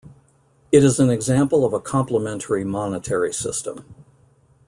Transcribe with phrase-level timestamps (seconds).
[0.71, 3.85] It is an example of a complementary monetary system.